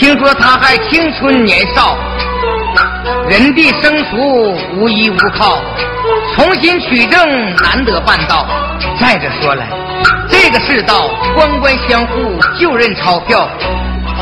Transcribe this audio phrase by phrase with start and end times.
[0.00, 1.94] 听说他还青春年少，
[3.28, 5.60] 人地生疏，无依无靠，
[6.34, 8.46] 重新取证难得办到。
[8.98, 9.62] 再者说了，
[10.26, 13.46] 这个世道官官相护，就认钞票。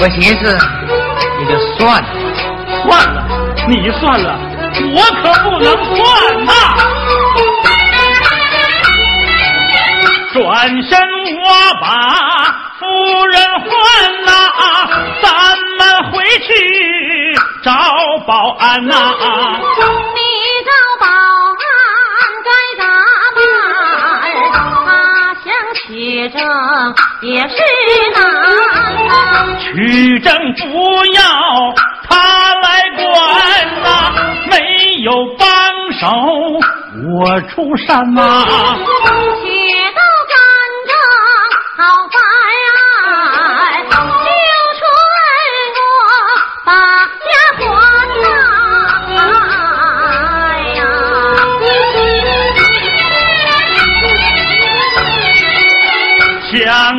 [0.00, 0.58] 我寻思，
[1.38, 2.08] 你就算了，
[2.82, 3.24] 算了，
[3.68, 4.36] 你算了，
[4.96, 6.52] 我可不能算呐！
[10.32, 10.98] 转身
[11.42, 11.48] 我
[11.80, 11.86] 把
[12.78, 13.68] 夫人唤
[14.24, 14.28] 呐，
[15.22, 15.28] 咱
[15.78, 16.52] 们回去
[17.62, 17.72] 找
[18.26, 18.94] 保安呐。
[18.94, 20.20] 你
[20.66, 21.06] 找保
[21.64, 21.66] 安
[22.44, 22.82] 该咋
[23.36, 23.40] 办？
[24.86, 24.88] 他
[25.44, 26.38] 想取证
[27.22, 27.56] 也是
[28.14, 28.18] 难。
[29.60, 31.20] 取证不要
[32.08, 32.66] 他来
[32.96, 33.02] 管
[33.82, 33.86] 呐，
[34.50, 34.54] 没
[35.02, 35.46] 有帮
[35.98, 36.06] 手
[37.18, 38.22] 我出山呐。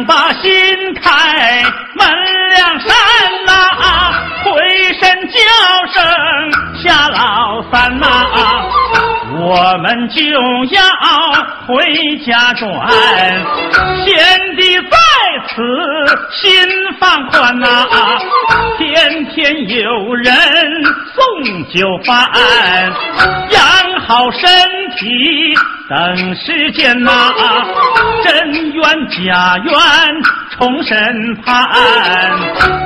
[0.05, 0.49] 把心
[0.95, 1.63] 开
[1.95, 2.07] 门
[2.55, 2.89] 梁山
[3.45, 3.51] 呐，
[4.43, 4.51] 回
[4.99, 5.37] 身叫
[5.93, 6.03] 声
[6.83, 8.05] 夏老三呐，
[9.41, 10.23] 我们就
[10.75, 10.81] 要
[11.67, 12.63] 回家转。
[14.05, 14.97] 贤弟在
[15.47, 15.55] 此
[16.41, 16.67] 心
[16.99, 17.85] 放宽呐，
[18.77, 20.33] 天天有人
[21.15, 22.29] 送酒饭，
[23.51, 23.61] 养
[24.07, 24.49] 好身
[24.99, 25.55] 体。
[25.89, 27.11] 等时间呐，
[28.23, 29.73] 真冤假冤
[30.51, 31.65] 重审判，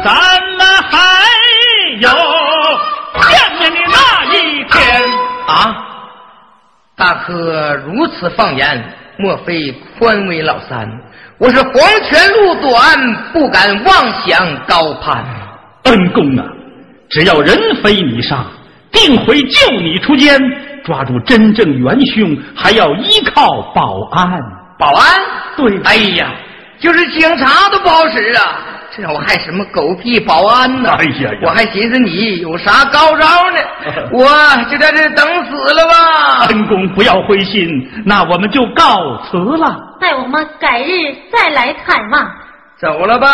[0.03, 0.11] 咱
[0.57, 0.97] 们还
[1.99, 2.09] 有
[3.19, 3.27] 见
[3.59, 3.95] 面的那
[4.31, 5.03] 一天
[5.47, 5.51] 啊！
[6.95, 10.87] 大哥如此放言，莫非宽慰老三？
[11.39, 11.73] 我是黄
[12.09, 13.93] 泉路短，不敢妄
[14.25, 15.25] 想高攀。
[15.85, 16.45] 恩公啊，
[17.09, 18.45] 只要人非你杀，
[18.93, 20.39] 定会救你出监。
[20.85, 24.29] 抓住真正元凶，还要依靠保安。
[24.77, 25.05] 保安？
[25.55, 25.79] 对。
[25.85, 26.29] 哎呀，
[26.77, 28.59] 就是警察都不好使啊！
[28.95, 30.89] 这让我害什么狗屁保安呢？
[30.99, 33.59] 哎呀，我还寻思你有啥高招呢，
[34.11, 34.27] 我
[34.69, 36.45] 就在这等死了吧。
[36.49, 37.65] 恩公不要灰心，
[38.05, 39.95] 那我们就告辞了。
[40.01, 40.91] 待我们改日
[41.31, 42.29] 再来探望。
[42.77, 43.27] 走了吧。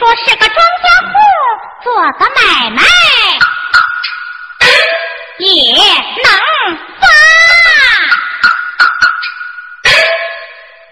[0.00, 1.12] 说是个庄稼户，
[1.82, 2.80] 做个买卖
[5.38, 5.76] 也
[6.24, 6.32] 能
[6.98, 7.06] 发。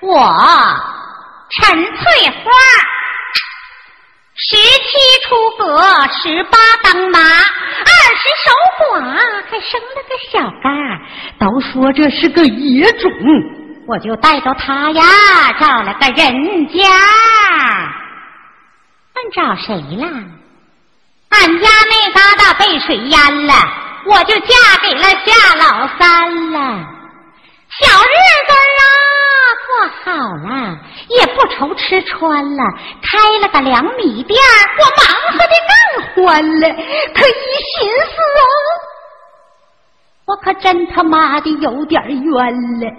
[0.02, 0.12] 我
[1.50, 2.52] 陈翠花，
[4.36, 4.92] 十七
[5.26, 5.66] 出阁，
[6.22, 9.00] 十八当妈，二十守寡，
[9.50, 10.68] 还生了个小干
[11.40, 13.10] 都说这是个野种，
[13.86, 15.02] 我就带着他呀，
[15.58, 16.84] 找了个人家。
[19.18, 20.06] 问找谁了？
[21.30, 23.52] 俺家那疙瘩被水淹了，
[24.06, 26.58] 我就嫁给了夏老三了。
[27.68, 28.14] 小日
[28.46, 28.84] 子啊
[29.66, 29.70] 过
[30.04, 30.12] 好
[30.46, 30.78] 了，
[31.08, 32.62] 也不愁吃穿了，
[33.02, 34.38] 开了个粮米店，
[34.78, 35.54] 我忙活的
[36.14, 36.68] 更欢了。
[36.68, 37.32] 可一
[37.74, 38.46] 寻思啊，
[40.26, 42.92] 我可真他妈的有点冤了。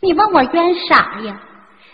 [0.00, 1.36] 你问我冤啥呀？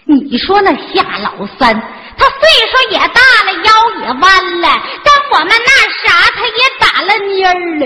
[0.05, 1.83] 你说那夏老三。
[2.19, 3.71] 他岁数也大了，腰
[4.01, 4.67] 也弯了，
[5.05, 5.71] 跟我们那
[6.03, 7.85] 啥，他也打了蔫儿了。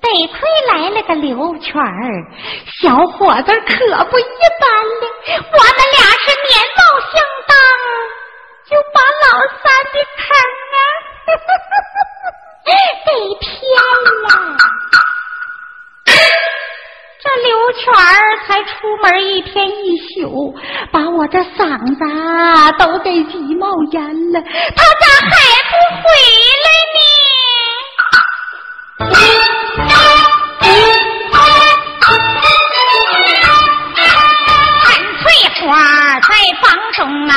[0.00, 2.24] 得亏来了个刘全儿，
[2.80, 4.22] 小伙子可不一
[4.60, 5.02] 般了。
[5.26, 6.80] 我们俩是年貌
[7.10, 7.12] 相
[7.48, 7.52] 当，
[8.68, 10.24] 就把老三的坑
[10.74, 10.76] 啊，
[12.66, 12.68] 给
[13.40, 13.48] 填
[14.22, 14.26] 了。
[17.24, 18.70] 这刘全儿才出
[19.02, 20.54] 门一天一宿，
[20.92, 22.04] 把我这嗓子
[22.78, 24.42] 都给急冒烟了。
[24.42, 25.32] 他咋还
[25.70, 25.72] 不
[26.02, 26.04] 回
[26.64, 26.98] 来呢？
[34.84, 34.86] 陈
[35.16, 35.24] 翠
[35.62, 35.64] 花
[36.20, 36.28] 在
[36.60, 37.32] 房中啊，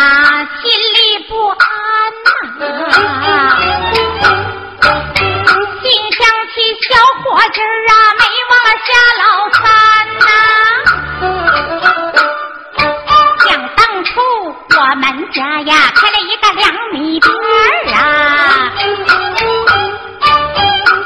[0.62, 0.98] 心里
[1.30, 1.56] 不安
[2.60, 2.62] 呐，
[5.82, 6.20] 心想
[6.54, 6.88] 起小
[7.24, 7.24] 伙
[7.54, 8.88] 计儿啊，没忘了下
[9.24, 9.24] 楼。
[15.38, 17.38] 家呀，开了一个粮米店儿
[17.94, 18.74] 啊！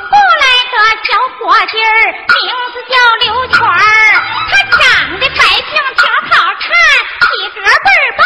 [0.10, 0.74] 过来个
[1.04, 2.96] 小伙计儿，名字叫
[3.26, 3.76] 刘全儿，
[4.48, 4.80] 他长
[5.20, 6.32] 得白净挺好
[6.62, 6.64] 看，
[7.20, 8.24] 体格倍儿棒，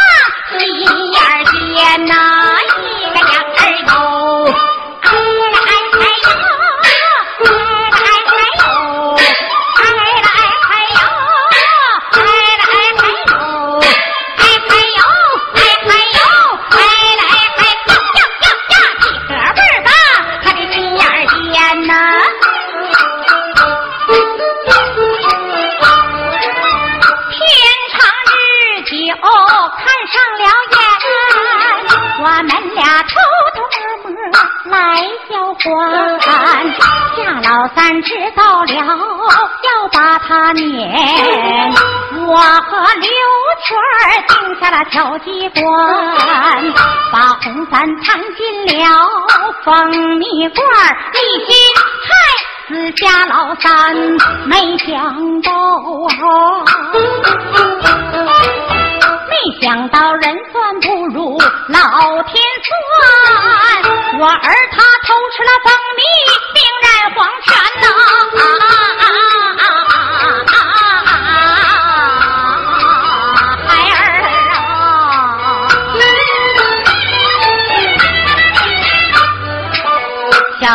[0.60, 0.64] 心
[1.12, 2.06] 眼尖。
[2.06, 2.14] 呐
[35.66, 35.76] 官。
[37.16, 41.74] 夏老三知道了，要把他撵。
[42.28, 43.10] 我和刘
[43.66, 43.68] 全
[44.28, 45.64] 定下了调机关，
[47.12, 47.74] 把红三
[48.04, 48.80] 藏进了
[49.64, 50.66] 蜂蜜罐，
[51.14, 51.56] 一心
[52.02, 52.10] 害。
[52.68, 53.96] 死夏老三，
[54.48, 55.50] 没想到，
[59.46, 61.38] 没想到人算不如
[61.68, 66.02] 老天算，我儿他偷吃了蜂蜜，
[66.56, 67.86] 病染黄泉呐。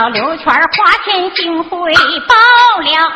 [0.01, 0.57] 小刘全花
[1.05, 1.93] 钱行贿
[2.27, 2.35] 报
[2.81, 3.13] 了案，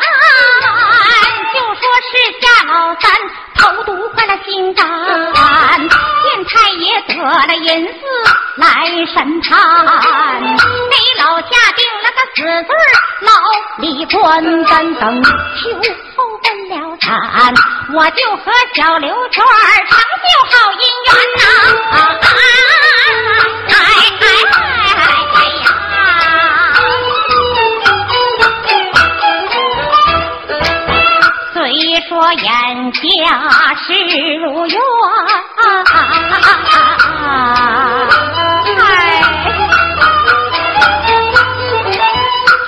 [1.55, 1.81] 就说
[2.13, 3.11] 是夏老三
[3.57, 8.01] 投毒坏了心肝，县太爷得了银子
[8.57, 8.67] 来
[9.15, 9.51] 审判，
[10.45, 12.77] 给老夏定了个死罪
[13.23, 13.33] 牢
[13.79, 15.31] 里关干等秋
[16.15, 17.55] 后分了产，
[17.95, 19.43] 我就和小刘全
[19.89, 21.43] 成就好姻缘呐！
[23.71, 23.73] 哎哎
[24.21, 24.74] 哎
[32.15, 33.93] 说眼下事
[34.39, 34.79] 如愿，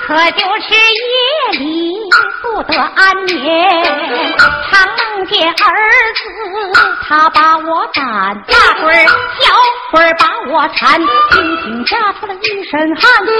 [0.05, 1.63] 可就是夜里
[2.41, 3.31] 不得安眠，
[4.69, 4.85] 常
[5.29, 6.21] 见儿子
[7.07, 8.03] 他把我赶，
[8.43, 9.05] 大会儿
[9.39, 9.53] 小
[9.91, 10.99] 会儿把我缠，
[11.31, 13.31] 轻轻吓出了一身汗，夜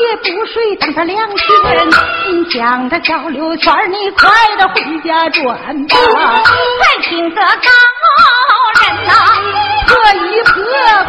[0.00, 1.90] 夜不睡等他两天，
[2.24, 6.42] 心想着小刘圈你快的回家转吧，
[6.80, 7.46] 再请个高
[8.82, 9.12] 人呐，
[9.86, 9.92] 破
[10.26, 10.52] 一破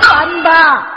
[0.07, 0.87] 关吧。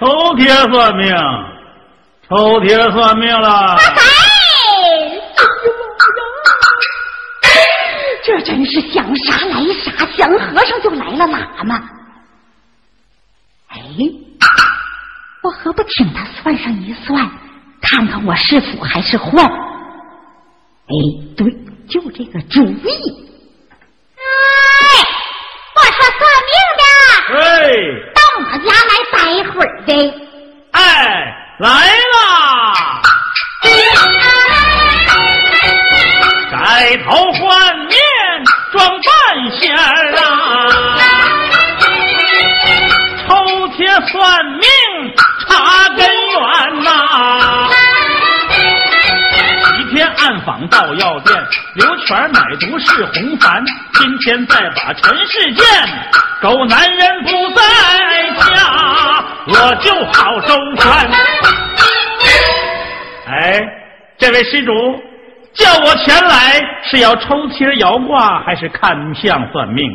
[0.00, 1.14] 抽铁算命，
[2.28, 3.76] 抽铁算命了。
[3.76, 3.84] 哎，
[8.34, 11.88] 这真是想啥来啥，想和尚就来了喇嘛。
[13.68, 13.80] 哎，
[15.42, 17.30] 我何不请他算上一算，
[17.80, 19.40] 看看我是福还是祸？
[19.40, 20.94] 哎，
[21.36, 21.46] 对，
[21.88, 22.88] 就这个主意。
[24.16, 24.22] 哎，
[25.76, 26.20] 我说算
[26.50, 26.82] 命的，
[27.38, 27.40] 哎，
[28.14, 29.18] 到我家来待
[29.52, 30.23] 会儿的。
[50.68, 51.36] 到药店，
[51.74, 53.64] 刘全买毒是红凡，
[53.94, 55.64] 今天再把陈世见，
[56.40, 57.62] 狗男人不在
[58.38, 60.90] 家，我就好周全。
[63.26, 63.60] 哎，
[64.18, 64.72] 这位施主，
[65.54, 69.90] 叫我前来是要抽签摇卦，还是看相算命？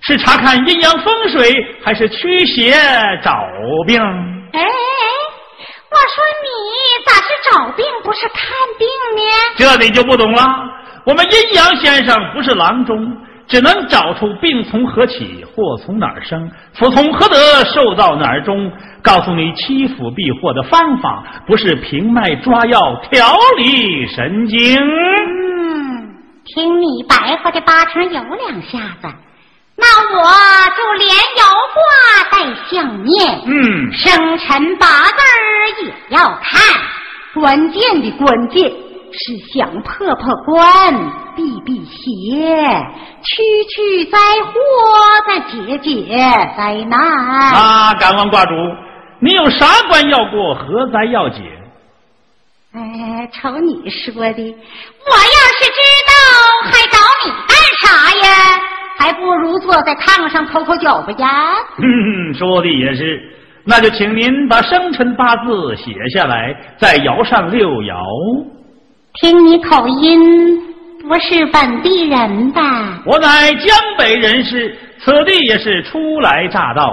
[0.00, 1.52] 是查看阴阳风水，
[1.84, 2.72] 还是驱邪
[3.22, 3.32] 找
[3.86, 4.02] 病？
[4.52, 4.66] 哎哎，
[5.90, 6.48] 我说你
[7.50, 9.22] 找病不是看病呢？
[9.56, 10.42] 这你就不懂了。
[11.04, 12.96] 我们阴阳先生不是郎中，
[13.48, 17.36] 只能找出病从何起，祸从哪儿生，福从何得，
[17.74, 18.70] 寿到哪儿终，
[19.02, 24.78] 告诉你欺福避祸的方法，不是平脉抓药调理神经。
[24.78, 29.08] 嗯，听你白话的八成有两下子，
[29.76, 30.30] 那我
[30.76, 31.08] 就连
[31.38, 31.44] 摇
[31.74, 36.60] 卦带相念，嗯，生辰八字儿也要看。
[37.34, 38.70] 关键的关键
[39.10, 40.94] 是想破破关，
[41.34, 42.86] 避避邪，
[43.22, 44.52] 驱驱灾祸，
[45.26, 46.06] 再解解
[46.56, 47.00] 灾难。
[47.00, 48.52] 啊，敢问卦主，
[49.20, 51.40] 你有啥关要过，何灾要解？
[52.74, 56.12] 哎，瞅你说的，我要是知道，
[56.64, 57.86] 还找你干啥
[58.26, 58.60] 呀？
[58.98, 61.54] 还不如坐在炕上抠抠脚巴呀。
[61.78, 63.30] 嗯， 说的也是。
[63.64, 67.94] 那就请您把生辰八字写下来，再摇上六爻。
[69.20, 70.58] 听你口音，
[71.02, 73.00] 不是本地人吧？
[73.06, 76.90] 我乃江北人士，此地也是初来乍到。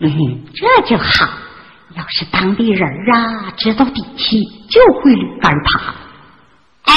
[0.00, 0.10] 嗯，
[0.54, 1.28] 这就好。
[1.94, 4.40] 要是当地人啊，知道底气，
[4.70, 5.78] 就会驴杆爬。
[6.84, 6.94] 哎，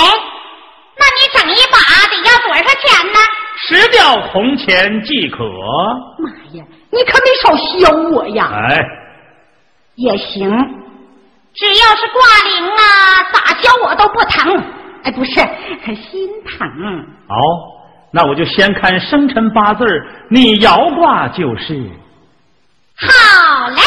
[0.97, 3.19] 那你整一把得要多少钱呢？
[3.67, 5.43] 十吊红钱即可。
[6.19, 6.63] 妈呀，
[6.95, 8.49] 你可没少削我呀！
[8.69, 8.81] 哎，
[9.95, 10.49] 也行，
[11.53, 12.79] 只要是挂铃啊，
[13.33, 14.63] 咋削我都不疼。
[15.03, 15.33] 哎，不是，
[15.95, 16.57] 心疼。
[17.27, 17.35] 好，
[18.11, 19.85] 那我就先看生辰八字
[20.29, 21.75] 你摇卦就是。
[22.95, 23.81] 好嘞。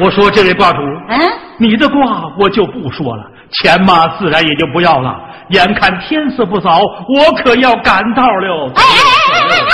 [0.00, 0.78] 我说这位卦主，
[1.08, 1.20] 嗯，
[1.58, 5.14] 你的卦我就不说了，钱嘛自然也就不要了。
[5.50, 8.70] 眼看天色不早，我可要赶道了。
[8.76, 8.86] 哎哎
[9.32, 9.64] 哎哎哎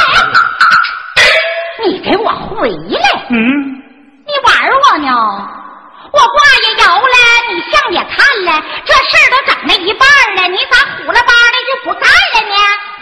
[1.16, 1.23] 哎！
[1.87, 3.00] 你给我回来！
[3.31, 5.11] 嗯，你玩我呢？
[6.14, 7.16] 我卦也摇了，
[7.50, 10.06] 你相也看了，这事儿都整了一半
[10.37, 12.02] 了，你咋虎了吧的就不干
[12.35, 12.54] 了呢？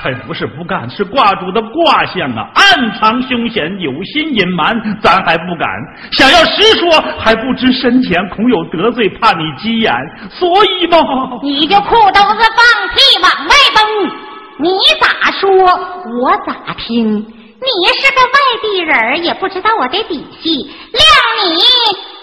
[0.02, 5.68] 还不是不干，是卦主的卦象啊，暗藏凶险，有心隐瞒，咱还不敢。
[6.10, 6.90] 想要实说，
[7.20, 9.94] 还不知深浅，恐有得罪，怕你急眼，
[10.30, 10.98] 所以嘛，
[11.42, 14.10] 你就裤兜子放屁往外崩，
[14.58, 17.14] 你咋说我咋听。
[17.62, 21.62] 你是个外地人，也不知道我的底细，谅你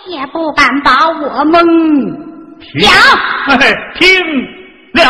[0.09, 1.61] 也不敢把我蒙。
[2.59, 4.07] 听了，嘿，听
[4.93, 5.03] 了。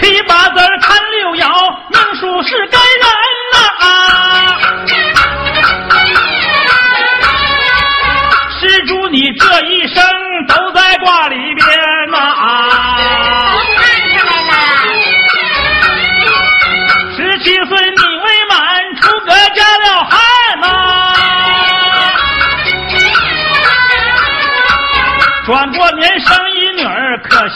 [0.00, 1.46] 七八字儿看六爻，
[1.90, 3.04] 命数是该人
[3.52, 3.56] 呐、
[3.86, 3.86] 啊
[8.60, 10.02] 施主你这一生
[10.48, 11.66] 都在卦里边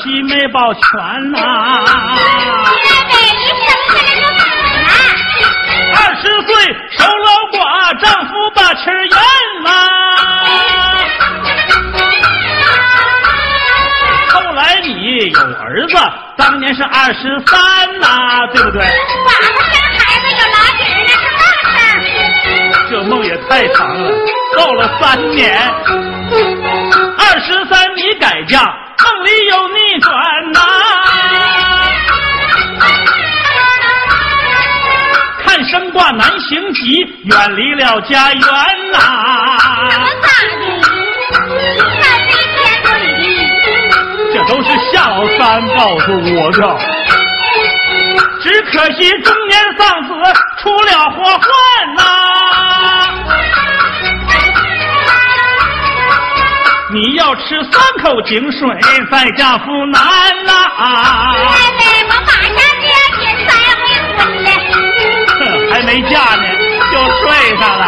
[0.02, 0.80] 儿，可惜没保全
[1.30, 4.40] 呐、妹妹一生下来就死
[4.82, 4.90] 了。
[5.94, 6.50] 二十岁
[6.90, 7.56] 守老寡，
[8.00, 9.16] 丈夫把气儿咽
[9.62, 9.68] 呐、
[14.28, 14.88] 后来你
[15.30, 15.94] 有儿子，
[16.36, 18.82] 当年是二十三呐，对不对？
[18.82, 18.86] 寡
[19.54, 22.04] 妇生孩子有老底儿，那是大事
[22.90, 24.10] 这梦也太长了，
[24.56, 25.40] 够了三年。
[27.18, 28.60] 二十三你改嫁，
[29.02, 30.12] 梦里有逆转
[30.52, 30.60] 呐、
[35.44, 36.80] 看生挂难行吉，
[37.24, 38.42] 远离了家园
[38.92, 38.98] 呐、
[44.32, 46.78] 这都是夏老三告诉我的。
[48.40, 50.14] 只可惜中年丧子
[50.58, 52.02] 出了祸患呐、
[56.92, 58.68] 你要吃三口井水，
[59.10, 60.02] 再嫁夫难
[60.44, 60.52] 呐、
[61.32, 63.82] 妹妹，我马上就要结三回
[64.18, 64.46] 婚了。
[65.38, 65.40] 哼，
[65.72, 66.44] 还没嫁呢，
[66.92, 67.82] 就睡上了。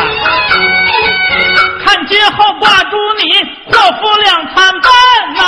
[1.85, 3.23] 看今后挂住你，
[3.67, 4.89] 祸福两餐半
[5.35, 5.39] 呐、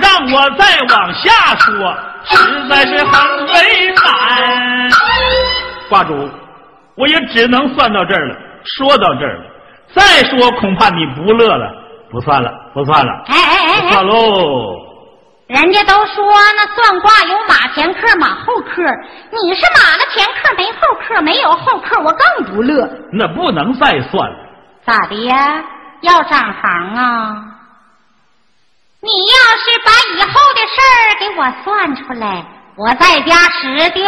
[0.00, 1.94] 让我再往下说，
[2.24, 2.32] 实
[2.70, 3.52] 在是很为
[4.02, 4.90] 难。
[5.90, 6.30] 挂主，
[6.96, 9.44] 我也只能算到这儿了，说到这儿了。
[9.94, 11.72] 再说恐怕你不乐了，
[12.10, 14.06] 不算了，不算了，哎哎哎算！
[14.06, 14.80] 喽。
[15.46, 16.24] 人家都说
[16.56, 18.82] 那算卦有马前客、马后客，
[19.30, 22.88] 你是马了前客没后客，没有后客，我更不乐。
[23.12, 24.36] 那不能再算了。
[24.84, 25.62] 咋的呀？
[26.00, 27.44] 要涨行啊？
[29.00, 32.44] 你要是把以后的事儿给我算出来，
[32.76, 34.02] 我再加十吊。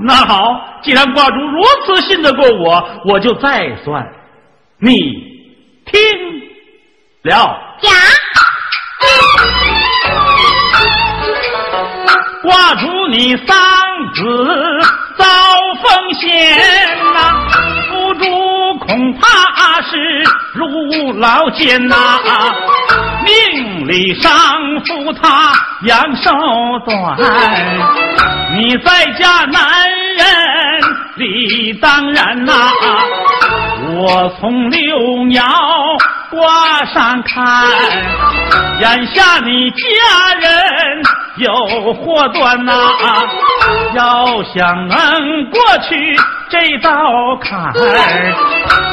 [0.00, 4.06] 那好，既然卦主如此信得过我，我就再算。
[4.80, 4.94] 你
[5.84, 6.00] 听
[7.24, 7.92] 了，讲，
[12.42, 13.56] 卦主你丧
[14.14, 14.80] 子
[15.18, 15.24] 遭
[15.82, 16.56] 风险
[17.12, 17.48] 呐、
[17.90, 18.24] 夫主
[18.86, 19.96] 恐怕是
[20.54, 21.94] 入牢监呐、
[23.28, 24.30] 命里上
[24.86, 26.30] 负他阳寿
[26.86, 27.16] 短，
[28.56, 29.60] 你在家男
[30.16, 30.24] 人
[31.16, 32.52] 理当然呐，
[33.94, 35.44] 我从六鸟
[36.30, 37.66] 挂上看，
[38.80, 41.02] 眼下你家人
[41.36, 42.72] 有祸端呐，
[43.94, 44.96] 要想能
[45.50, 46.16] 过去
[46.48, 46.90] 这道
[47.42, 47.72] 坎，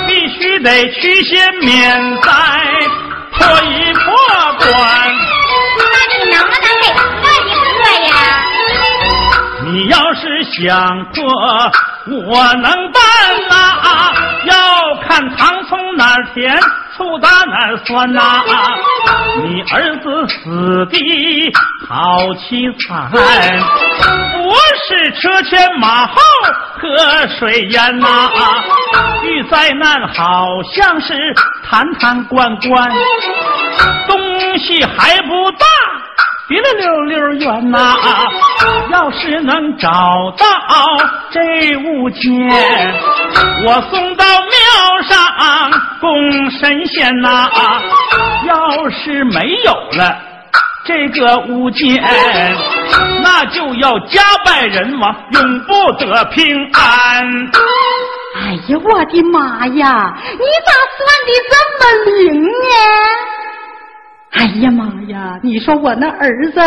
[0.07, 2.31] 必须得去先免灾，
[3.37, 4.03] 破一破
[4.59, 4.67] 关。
[5.77, 7.77] 那你能不能给破一破
[8.07, 8.11] 呀？
[9.67, 11.23] 你要是想破，
[12.27, 13.01] 我能办
[13.49, 13.53] 呐、
[14.45, 14.53] 要
[15.07, 16.59] 看糖从哪儿甜，
[16.95, 18.43] 醋打哪儿酸呐、
[19.43, 21.53] 你儿子死的
[21.89, 23.17] 好凄惨，不
[24.87, 26.15] 是车前马后
[26.79, 28.29] 喝水淹呐、
[29.23, 31.13] 遇灾难好像是
[31.69, 32.91] 坛坛罐罐，
[34.07, 35.65] 东西还不大。
[36.47, 37.95] 别的溜溜圆呐、
[38.91, 39.89] 要是能找
[40.37, 40.45] 到
[41.31, 42.29] 这物件，
[43.65, 45.17] 我送到庙上
[45.99, 47.49] 供神仙呐、
[48.45, 50.15] 要是没有了
[50.85, 51.99] 这个物件，
[53.23, 57.51] 那就要家败人亡，永不得平安。
[58.35, 60.13] 哎呀，我的妈呀！
[60.31, 61.81] 你咋算的这么
[62.21, 62.49] 灵呢？
[64.33, 65.39] 哎呀妈呀！
[65.41, 66.59] 你说我那儿子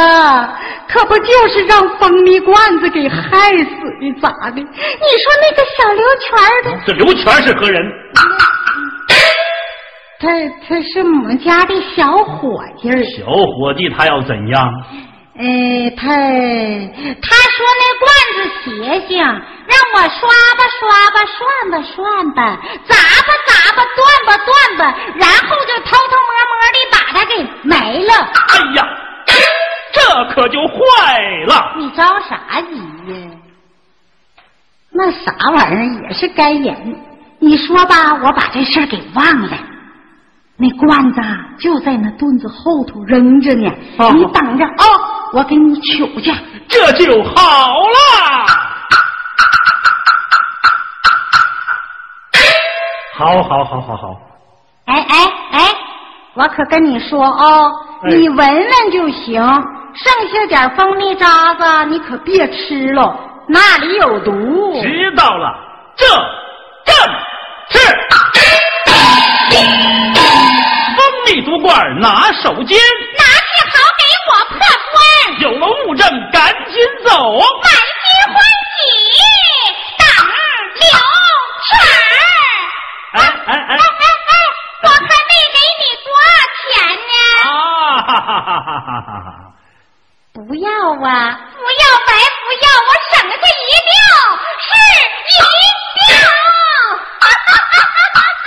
[0.89, 3.21] 可不就是让蜂蜜罐子给害
[3.51, 3.67] 死
[4.01, 4.21] 的？
[4.21, 4.57] 咋的？
[4.57, 7.85] 你说那个小刘全儿他这刘全是何人？
[10.21, 10.29] 他
[10.67, 13.05] 他是我们家的小伙计儿。
[13.05, 14.69] 小伙计，他要怎样？
[15.39, 16.07] 呃，他
[17.23, 20.29] 他说那罐子邪性，让我刷
[20.59, 28.13] 吧刷吧，涮吧涮吧，砸吧砸吧，断吧断吧，然后就偷偷摸摸的把它给没了。
[28.49, 28.83] 哎呀，
[29.93, 30.75] 这可就坏
[31.47, 31.75] 了！
[31.77, 32.77] 你着啥急
[33.13, 33.31] 呀？
[34.91, 36.97] 那啥玩意儿也是该人。
[37.39, 39.57] 你说吧，我把这事儿给忘了。
[40.61, 44.85] 那罐子啊就在那墩子后头扔着呢，哦你等着啊、
[45.33, 46.33] 我给你取去。
[46.69, 47.33] 这就好
[47.79, 47.97] 了。
[53.17, 54.21] 好好好好好，
[54.87, 55.61] 哎哎哎，
[56.35, 59.43] 我可跟你说哦，哎你闻闻就行，
[59.95, 63.17] 剩下点蜂蜜渣子你可别吃了，
[63.49, 64.33] 那里有毒。
[64.83, 65.57] 知道了，
[65.97, 66.05] 这
[71.69, 72.81] 蜂蜜毒罐拿手间，
[73.19, 74.59] 拿去好给我破
[74.93, 74.99] 关，
[75.41, 76.03] 有了物证
[76.33, 76.75] 赶紧
[77.07, 77.11] 走。
[77.39, 77.69] 满
[78.05, 78.35] 心欢
[78.75, 78.81] 喜
[79.99, 80.03] 等
[80.75, 80.83] 刘
[81.69, 82.01] 全儿。
[83.13, 84.33] 哎哎哎哎哎哎，
[84.83, 87.13] 我还没给你多少钱呢？
[87.45, 87.51] 啊
[88.01, 88.51] 哈哈哈
[88.81, 89.31] 哈哈哈！
[90.35, 91.13] 不要啊！
[91.53, 92.09] 不要白
[92.45, 93.93] 不要，我省下一吊
[94.65, 94.67] 是
[95.29, 95.37] 一
[95.99, 96.01] 吊。
[97.19, 97.29] 老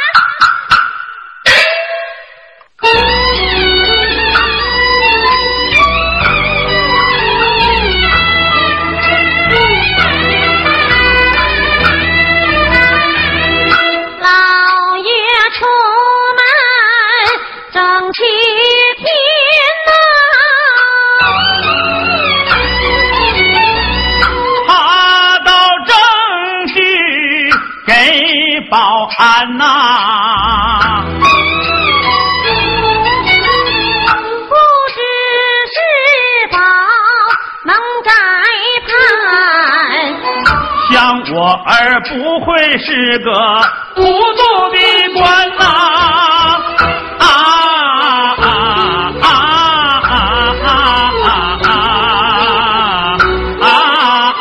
[42.10, 43.32] 不会是个
[43.96, 44.40] 糊涂
[44.72, 44.78] 的
[45.14, 45.24] 官
[45.58, 45.64] 呐、
[47.20, 47.20] 啊！
[47.20, 47.26] 啊
[48.42, 48.46] 啊
[49.22, 49.26] 啊
[50.04, 50.16] 啊
[51.24, 51.28] 啊
[51.62, 51.68] 啊
[53.62, 53.66] 啊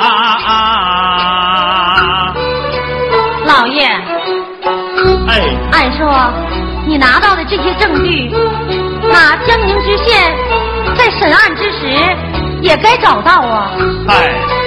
[0.00, 0.02] 啊
[0.46, 2.34] 啊！
[3.44, 3.84] 老爷，
[5.28, 5.30] 哎，
[5.72, 6.00] 按说
[6.86, 8.30] 你拿到的这些证据，
[9.02, 10.34] 那江宁知县
[10.96, 11.86] 在审案之时
[12.62, 13.70] 也该找到啊！
[14.08, 14.59] 哎。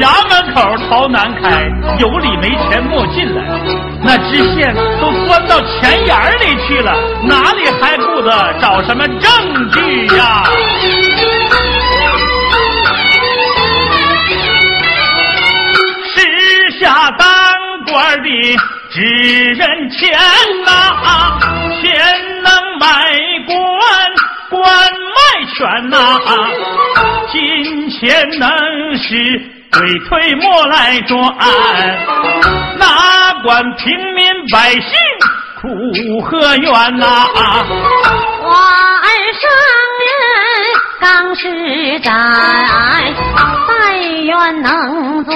[0.00, 3.42] 衙门口朝南开，有理没钱莫进来。
[4.02, 10.44] 那知县都钻到钱眼里去了，哪里还顾得找什么证据呀？
[16.14, 17.26] 时下当
[17.88, 18.28] 官的
[18.90, 19.00] 只
[19.54, 20.18] 认钱
[20.64, 21.38] 呐、
[21.80, 21.90] 钱
[22.42, 22.86] 能买
[23.46, 23.56] 官，
[24.50, 25.18] 官卖
[25.56, 25.96] 权呐、
[27.32, 28.48] 金钱能
[28.96, 31.18] 使鬼推磨来转，
[32.78, 32.86] 哪
[33.44, 34.80] 管平民百姓
[35.60, 35.68] 苦
[36.22, 37.26] 和冤呐、
[38.42, 39.06] 我儿
[39.40, 39.50] 上
[40.00, 40.10] 任
[41.00, 41.44] 刚实
[42.00, 42.10] 在，
[43.68, 43.70] 但
[44.24, 45.32] 愿能做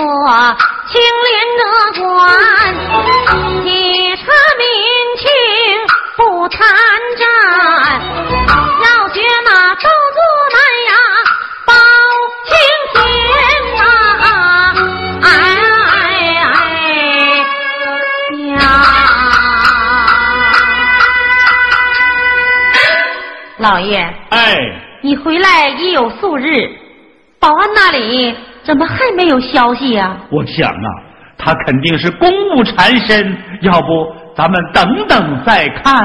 [0.88, 0.92] 清
[1.28, 1.62] 廉的
[2.00, 2.10] 官，
[24.32, 24.56] 哎，
[25.02, 26.66] 你回来已有数日，
[27.38, 30.88] 保安那里怎么还没有消息呀、我想啊，
[31.36, 36.02] 他肯定是公务缠身，要不咱们等等再看。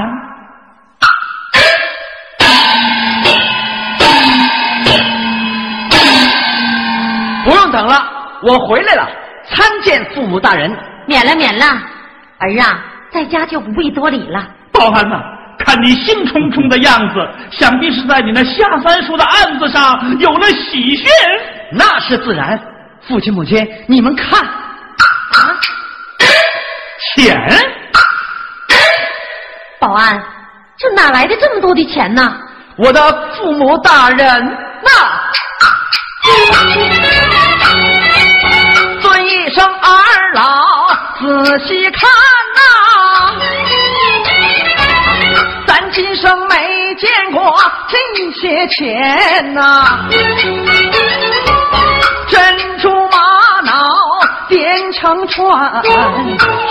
[7.46, 7.96] 不用等了，
[8.44, 9.10] 我回来了，
[9.50, 10.70] 参见父母大人。
[11.06, 11.66] 免了，免了，
[12.40, 14.46] 儿啊，在家就不必多礼了。
[14.74, 15.16] 保安呐、
[15.60, 17.16] 看你兴冲冲的样子，
[17.52, 21.06] 想必是在你那下三叔的案子上有了喜讯。
[21.74, 22.60] 那是自然。
[23.08, 24.50] 父亲母亲，你们看，啊
[27.16, 27.40] 钱，
[29.80, 30.22] 保安，
[30.78, 32.38] 这哪来的这么多的钱呢？
[32.78, 34.90] 我的父母大人呐，
[39.02, 40.88] 尊一声二老，
[41.20, 42.10] 仔细看
[42.56, 42.62] 呐、
[45.98, 47.98] 今生没见过这
[48.32, 50.08] 些钱呐、
[52.30, 53.18] 珍珠玛
[53.64, 53.90] 瑙
[54.48, 55.82] 编成串，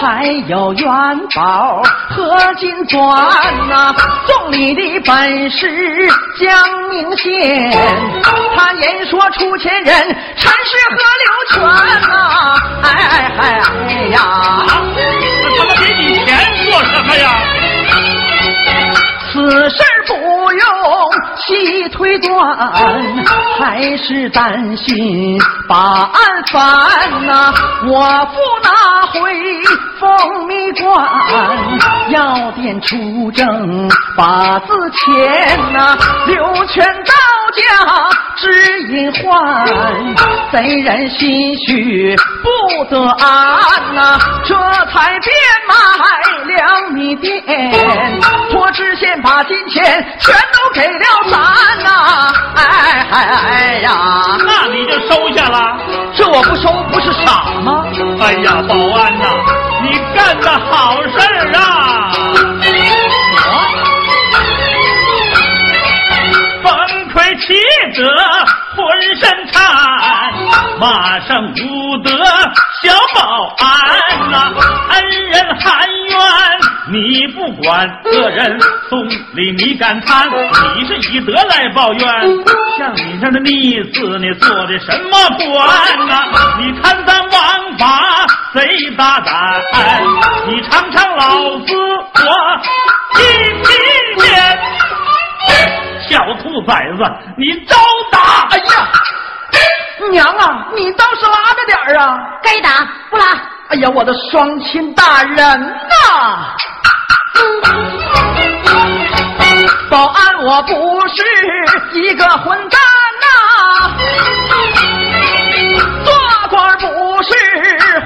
[0.01, 0.89] 还有元
[1.35, 3.03] 宝合金钻
[3.69, 3.93] 呐、
[4.29, 6.07] 送礼的本是
[6.39, 7.73] 江明县，
[8.57, 9.93] 他言说出钱人
[10.37, 11.61] 陈氏河流泉
[12.09, 14.21] 呐、哎哎哎哎呀！
[14.65, 16.29] 那他们给你钱
[16.71, 17.29] 做什么呀？
[21.47, 22.57] 细推断，
[23.59, 26.13] 还是担心把案
[26.53, 27.55] 翻呐、
[27.85, 29.21] 我不拿回
[30.01, 31.09] 蜂蜜罐，
[32.11, 40.15] 药店出征把字签呐、刘全当家知隐患，
[40.53, 44.55] 贼人心虚不得安呐、这
[44.93, 45.35] 才变
[45.67, 45.75] 卖
[46.55, 47.43] 两米店，
[48.51, 49.83] 托知县把金钱
[50.21, 51.39] 全都给了咱
[51.83, 53.91] 呐、哎哎哎呀，
[54.47, 55.79] 那你就收下了。
[56.15, 57.85] 这我不收不是傻吗？
[58.21, 59.27] 哎呀，保安呐、
[59.83, 62.11] 你干的好事儿啊！
[67.93, 68.03] 得
[68.75, 68.87] 浑
[69.19, 69.63] 身颤，
[70.81, 72.11] 马上无得
[72.83, 74.53] 小保安呐、
[74.91, 74.95] 恩
[75.31, 76.19] 人含冤
[76.89, 80.29] 你不管，个人送礼你敢贪，
[80.77, 82.07] 你是以德来报怨。
[82.79, 86.25] 像你这样的逆子，你做的什么官呐、
[86.59, 87.85] 你贪赃枉法，
[88.55, 89.63] 贼大胆！
[90.47, 92.23] 你尝尝老子我
[93.19, 93.21] 一
[93.65, 93.67] 皮
[94.21, 94.25] 面！
[96.09, 97.03] 小兔崽子，
[97.37, 97.77] 你招
[98.11, 98.19] 打！
[98.51, 98.65] 哎呀，
[100.11, 102.19] 娘啊，你倒是拉着点儿啊！
[102.43, 102.71] 该打
[103.11, 103.25] 不拉。
[103.69, 106.55] 哎呀，我的双亲大人呐、
[109.91, 111.25] 保安，我不是
[112.01, 112.81] 一个混蛋
[113.23, 113.27] 呐、
[116.05, 116.15] 做
[116.49, 117.35] 官不是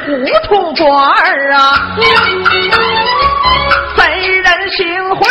[0.07, 0.09] 糊
[0.49, 1.97] 涂官儿啊，
[3.97, 5.27] 贼人行贿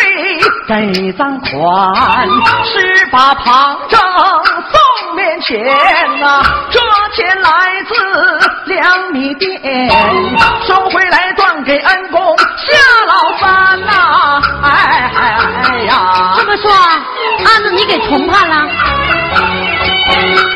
[0.70, 2.28] 给赃款，
[2.64, 4.00] 是把旁证
[4.70, 5.66] 送面前
[6.20, 6.80] 呐、这
[7.16, 7.50] 钱来
[7.88, 7.96] 自
[8.66, 9.50] 两米店，
[10.68, 12.78] 收回来断给恩公夏
[13.08, 16.36] 老三呐、哎哎哎呀！
[16.38, 18.68] 这么说，案子你给重判了？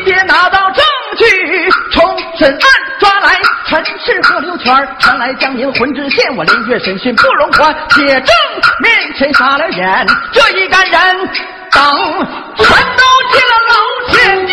[0.04, 0.84] 别拿到证
[1.16, 2.03] 据重
[2.44, 2.58] 审案，
[2.98, 8.26] 抓来陈氏和刘全儿，传来江宁浑知县，我连月审讯不容缓，铁证
[8.82, 11.16] 面前傻了眼，这一干人
[11.72, 11.82] 等
[12.56, 13.02] 全都
[13.32, 13.74] 进了牢
[14.12, 14.46] 监。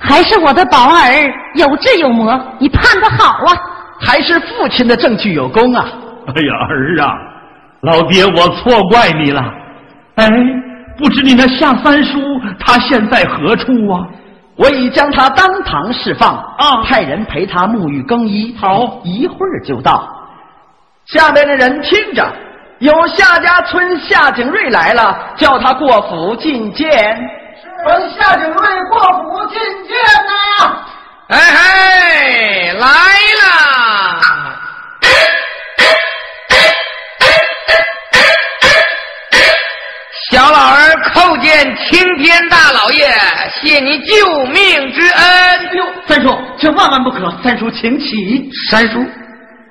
[0.00, 1.12] 还是我的宝儿
[1.56, 3.52] 有志有谋，你判的好啊！
[4.00, 5.84] 还是父亲的证据有功啊！
[6.28, 7.12] 哎呀，儿啊，
[7.82, 9.42] 老爹我错怪你了。
[10.14, 10.26] 哎，
[10.96, 12.18] 不知你那夏三叔
[12.58, 14.00] 他现在何处啊？
[14.62, 20.08] 我已将他当堂释放，啊派人陪他沐浴更衣，好一会儿就到。
[21.06, 22.24] 下面的人听着，
[22.78, 26.88] 有夏家村夏景瑞来了，叫他过府觐见。
[27.60, 29.54] 是，夏景瑞过府觐
[29.88, 29.96] 见
[30.28, 30.76] 呐、
[31.26, 32.86] 哎嘿，来
[33.42, 34.41] 啦！
[41.14, 43.10] 叩见青天大老爷，
[43.60, 45.22] 谢你救命之恩。
[45.22, 47.30] 哎呦，三叔，这万万不可！
[47.42, 48.50] 三叔，请起。
[48.70, 49.04] 三叔，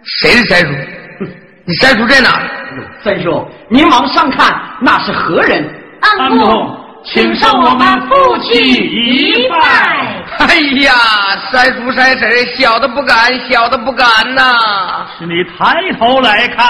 [0.04, 0.68] 谁是三叔？
[1.66, 2.42] 你三叔在哪？
[3.04, 5.64] 三叔，您往上看，那是何人？
[6.02, 9.58] 安公，请受我们父亲一拜。
[10.40, 10.94] 哎呀，
[11.52, 15.06] 三叔三婶，小的不敢，小的不敢呐。
[15.20, 16.66] 是你抬头来看，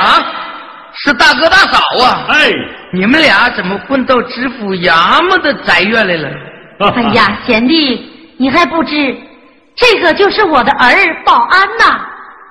[0.00, 0.24] 啊，
[1.06, 2.26] 是大哥大嫂啊！
[2.30, 2.50] 哎，
[2.92, 6.28] 你们俩怎么混到知府衙门的宅院来了？
[6.80, 9.16] 哎呀，贤弟，你还不知，
[9.76, 10.92] 这个就是我的儿
[11.24, 12.00] 保安呐。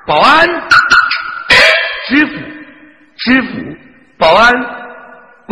[0.08, 0.48] 保安，
[2.08, 2.32] 知府，
[3.18, 3.48] 知府，
[4.18, 4.54] 保安。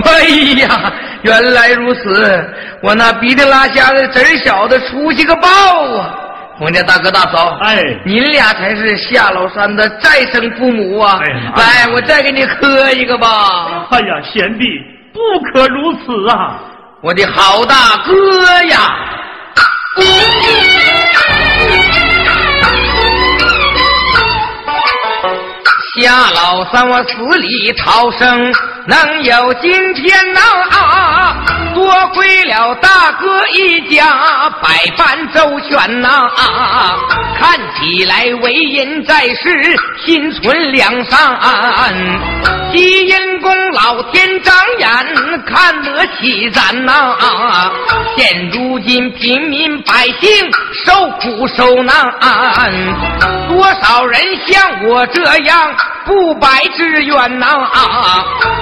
[0.05, 0.23] 哎
[0.61, 2.49] 呀，原来如此！
[2.81, 5.49] 我那鼻涕拉瞎的侄儿小子出息个爆
[5.97, 6.19] 啊！
[6.59, 11.19] 冯家大哥大嫂，哎你俩才是夏老三的再生父母啊！
[11.23, 13.87] 哎来，我再给你磕一个吧！
[13.89, 14.65] 哎呀，贤弟，
[15.11, 15.19] 不
[15.51, 16.59] 可如此啊！
[17.01, 18.95] 我的好大哥呀！
[26.01, 28.51] 夏老三，我死里逃生，
[28.87, 34.05] 能有今天呐、啊多亏了大哥一家
[34.61, 36.97] 百般周旋呐、啊
[37.37, 41.19] 看起来为人在世，心存良善，
[42.73, 44.89] 积阴功老天长眼，
[45.45, 47.15] 看得起咱呐、
[48.17, 50.51] 现如今平民百姓
[50.83, 51.93] 受苦受难，
[53.47, 57.45] 多少人像我这样不白之冤呐、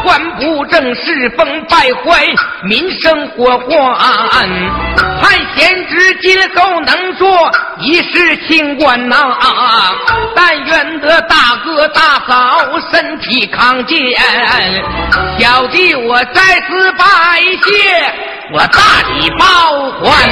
[0.04, 2.28] 官不正世风败坏，
[2.64, 3.72] 民生祸患。
[5.22, 9.38] 盼贤侄今后能做一世清官呐、
[10.36, 12.60] 但愿得大哥大嫂
[12.92, 14.01] 身体康健，
[15.38, 17.06] 小弟我在此拜
[17.64, 18.12] 谢，
[18.54, 19.46] 我大礼包
[20.02, 20.30] 还。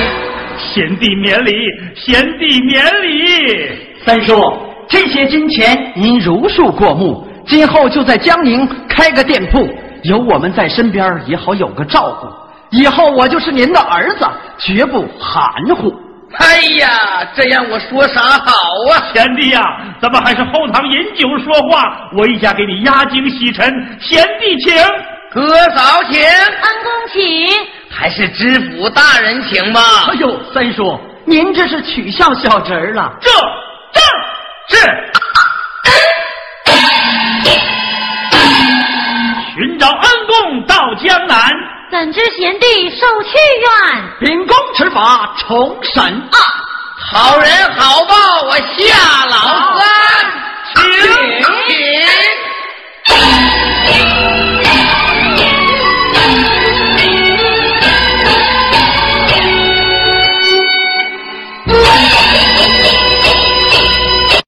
[0.58, 1.53] 贤弟免礼，
[1.95, 3.71] 贤弟免礼。
[4.05, 9.67] 三叔，这些金钱您如数过目，今后就在江宁开个店铺，
[10.03, 12.77] 有我们在身边也好有个照顾。
[12.77, 14.27] 以后我就是您的儿子，
[14.60, 15.93] 绝不含糊。
[16.37, 18.51] 哎呀，这样我说啥好
[18.91, 19.11] 啊？
[19.13, 19.61] 贤弟呀、
[20.01, 23.67] 咱们还是后堂饮酒说话，我一家给你压惊洗尘。
[23.99, 24.75] 贤弟请。
[25.31, 27.47] 哥嫂请，安公请。
[27.89, 29.81] 还是知府大人请吧。
[30.07, 33.11] 哎呦，三叔，您这是取笑小侄儿了。
[33.19, 33.29] 这
[33.91, 34.87] 这是
[39.55, 41.37] 寻找恩公到江南，
[41.91, 43.30] 怎知贤弟受屈
[43.62, 43.69] 冤？
[44.19, 46.21] 秉公执法，重审案，
[47.12, 49.88] 好人好报，我夏老三，
[50.75, 50.84] 请。